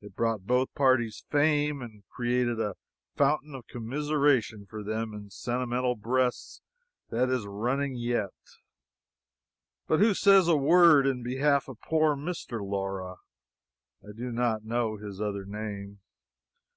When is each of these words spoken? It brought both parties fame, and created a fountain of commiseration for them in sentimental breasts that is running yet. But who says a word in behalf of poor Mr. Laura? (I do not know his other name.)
It 0.00 0.16
brought 0.16 0.44
both 0.44 0.74
parties 0.74 1.24
fame, 1.30 1.80
and 1.80 2.02
created 2.08 2.58
a 2.58 2.74
fountain 3.14 3.54
of 3.54 3.68
commiseration 3.68 4.66
for 4.68 4.82
them 4.82 5.14
in 5.14 5.30
sentimental 5.30 5.94
breasts 5.94 6.60
that 7.10 7.28
is 7.28 7.46
running 7.46 7.94
yet. 7.94 8.34
But 9.86 10.00
who 10.00 10.14
says 10.14 10.48
a 10.48 10.56
word 10.56 11.06
in 11.06 11.22
behalf 11.22 11.68
of 11.68 11.80
poor 11.80 12.16
Mr. 12.16 12.60
Laura? 12.60 13.18
(I 14.02 14.10
do 14.16 14.32
not 14.32 14.64
know 14.64 14.96
his 14.96 15.20
other 15.20 15.44
name.) 15.44 16.00